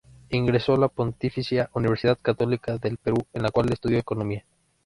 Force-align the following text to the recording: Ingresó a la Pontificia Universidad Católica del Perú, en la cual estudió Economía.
Ingresó 0.29 0.73
a 0.73 0.77
la 0.79 0.87
Pontificia 0.87 1.69
Universidad 1.75 2.17
Católica 2.19 2.79
del 2.79 2.97
Perú, 2.97 3.19
en 3.33 3.43
la 3.43 3.51
cual 3.51 3.71
estudió 3.71 3.99
Economía. 3.99 4.43